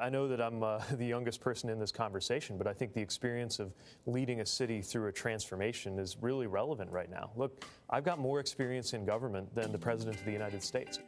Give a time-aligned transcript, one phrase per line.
[0.00, 3.00] I know that I'm uh, the youngest person in this conversation, but I think the
[3.00, 3.72] experience of
[4.06, 7.30] leading a city through a transformation is really relevant right now.
[7.36, 10.98] Look, I've got more experience in government than the President of the United States.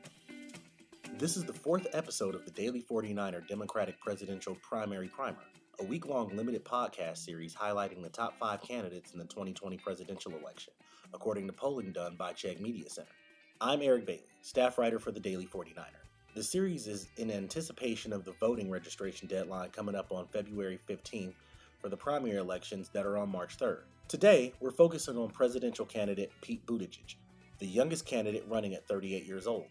[1.18, 5.36] This is the fourth episode of the Daily 49er Democratic Presidential Primary Primer,
[5.78, 10.32] a week long limited podcast series highlighting the top five candidates in the 2020 presidential
[10.32, 10.72] election,
[11.14, 13.12] according to polling done by Chegg Media Center.
[13.60, 16.01] I'm Eric Bailey, staff writer for the Daily 49er.
[16.34, 21.34] The series is in anticipation of the voting registration deadline coming up on February 15th
[21.78, 23.82] for the primary elections that are on March 3rd.
[24.08, 27.16] Today, we're focusing on presidential candidate Pete Buttigieg,
[27.58, 29.66] the youngest candidate running at 38 years old.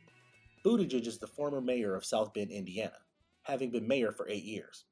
[0.63, 2.99] Buttigieg is the former mayor of South Bend, Indiana,
[3.41, 4.85] having been mayor for eight years.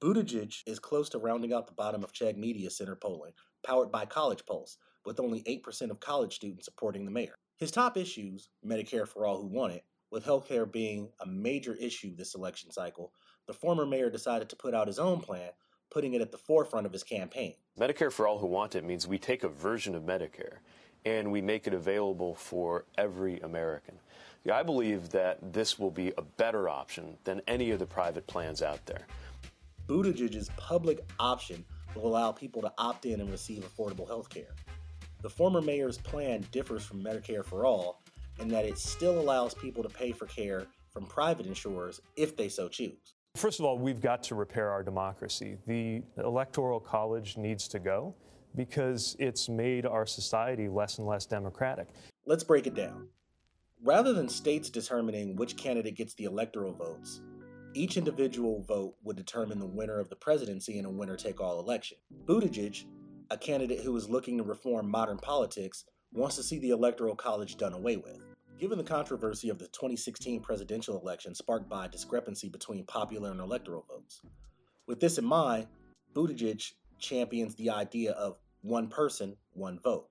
[0.00, 3.32] Buttigieg is close to rounding out the bottom of Chegg Media Center polling,
[3.64, 7.34] powered by College Pulse, with only 8% of college students supporting the mayor.
[7.56, 12.14] His top issues, Medicare for all who want it, with healthcare being a major issue
[12.14, 13.12] this election cycle,
[13.46, 15.50] the former mayor decided to put out his own plan,
[15.90, 17.54] putting it at the forefront of his campaign.
[17.78, 20.58] Medicare for all who want it means we take a version of Medicare
[21.04, 23.96] and we make it available for every American.
[24.50, 28.62] I believe that this will be a better option than any of the private plans
[28.62, 29.06] out there.
[29.88, 31.64] Buttigieg's public option
[31.96, 34.54] will allow people to opt in and receive affordable health care.
[35.22, 38.03] The former mayor's plan differs from Medicare for All
[38.38, 42.48] and that it still allows people to pay for care from private insurers if they
[42.48, 43.14] so choose.
[43.36, 45.56] First of all, we've got to repair our democracy.
[45.66, 48.14] The Electoral College needs to go
[48.54, 51.88] because it's made our society less and less democratic.
[52.26, 53.08] Let's break it down.
[53.82, 57.20] Rather than states determining which candidate gets the electoral votes,
[57.74, 61.58] each individual vote would determine the winner of the presidency in a winner take all
[61.58, 61.98] election.
[62.24, 62.84] Buttigieg,
[63.30, 67.56] a candidate who is looking to reform modern politics, wants to see the Electoral College
[67.56, 68.20] done away with.
[68.58, 73.40] Given the controversy of the 2016 presidential election sparked by a discrepancy between popular and
[73.40, 74.22] electoral votes.
[74.86, 75.66] With this in mind,
[76.14, 80.08] Buttigieg champions the idea of one person, one vote.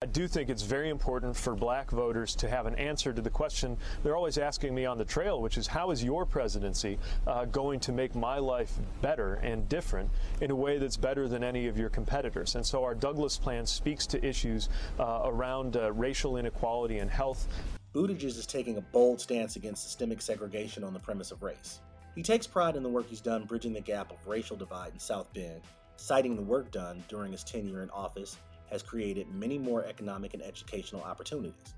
[0.00, 3.30] I do think it's very important for black voters to have an answer to the
[3.30, 7.46] question they're always asking me on the trail, which is how is your presidency uh,
[7.46, 10.08] going to make my life better and different
[10.40, 12.54] in a way that's better than any of your competitors?
[12.54, 14.68] And so our Douglass plan speaks to issues
[15.00, 17.48] uh, around uh, racial inequality and health.
[17.92, 21.80] Buttigieg is taking a bold stance against systemic segregation on the premise of race.
[22.14, 25.00] He takes pride in the work he's done bridging the gap of racial divide in
[25.00, 25.62] South Bend,
[25.96, 28.36] citing the work done during his tenure in office
[28.70, 31.74] has created many more economic and educational opportunities.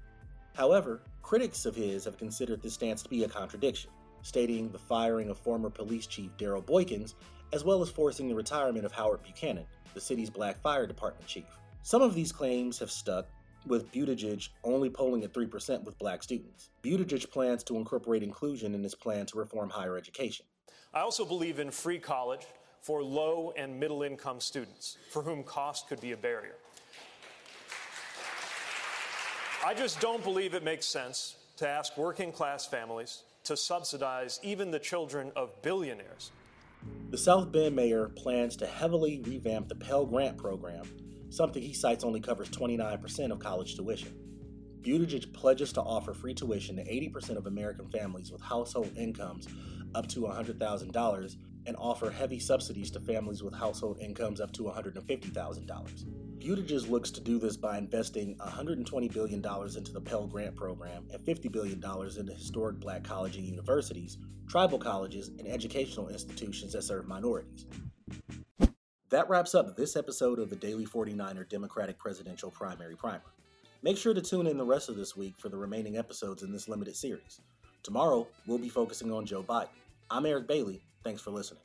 [0.55, 3.91] However, critics of his have considered this stance to be a contradiction,
[4.23, 7.15] stating the firing of former police chief Darryl Boykins,
[7.53, 11.45] as well as forcing the retirement of Howard Buchanan, the city's black fire department chief.
[11.83, 13.27] Some of these claims have stuck,
[13.67, 16.71] with Buttigieg only polling at 3% with black students.
[16.83, 20.47] Buttigieg plans to incorporate inclusion in his plan to reform higher education.
[20.93, 22.47] I also believe in free college
[22.83, 26.57] for low and middle income students for whom cost could be a barrier.
[29.65, 34.71] I just don't believe it makes sense to ask working class families to subsidize even
[34.71, 36.31] the children of billionaires.
[37.11, 40.85] The South Bend mayor plans to heavily revamp the Pell Grant program,
[41.29, 44.15] something he cites only covers 29% of college tuition.
[44.81, 49.47] Buttigieg pledges to offer free tuition to 80% of American families with household incomes
[49.95, 51.37] up to $100,000
[51.67, 56.05] and offer heavy subsidies to families with household incomes up to $150,000.
[56.39, 61.21] Buttigieg looks to do this by investing $120 billion into the Pell Grant program and
[61.21, 61.83] $50 billion
[62.19, 64.17] into historic black colleges and universities,
[64.49, 67.67] tribal colleges, and educational institutions that serve minorities.
[69.11, 73.21] That wraps up this episode of the Daily 49er Democratic Presidential Primary Primer.
[73.83, 76.53] Make sure to tune in the rest of this week for the remaining episodes in
[76.53, 77.41] this limited series.
[77.83, 79.69] Tomorrow, we'll be focusing on Joe Biden.
[80.13, 80.83] I'm Eric Bailey.
[81.05, 81.63] Thanks for listening.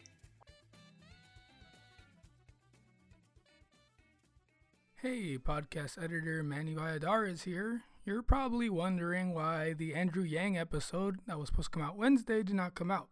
[5.01, 7.81] Hey, podcast editor Manny Valladares here.
[8.05, 12.43] You're probably wondering why the Andrew Yang episode that was supposed to come out Wednesday
[12.43, 13.09] did not come out.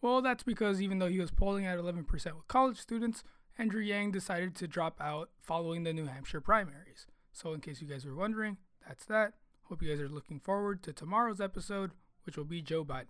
[0.00, 3.22] Well, that's because even though he was polling at 11% with college students,
[3.58, 7.06] Andrew Yang decided to drop out following the New Hampshire primaries.
[7.32, 8.56] So, in case you guys were wondering,
[8.88, 9.34] that's that.
[9.64, 11.90] Hope you guys are looking forward to tomorrow's episode,
[12.24, 13.08] which will be Joe Biden.